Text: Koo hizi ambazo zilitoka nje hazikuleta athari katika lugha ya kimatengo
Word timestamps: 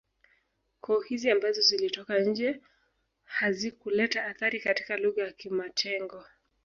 Koo 0.81 0.99
hizi 1.01 1.29
ambazo 1.31 1.61
zilitoka 1.61 2.19
nje 2.19 2.61
hazikuleta 3.23 4.25
athari 4.25 4.59
katika 4.59 4.97
lugha 4.97 5.23
ya 5.23 5.31
kimatengo 5.33 6.25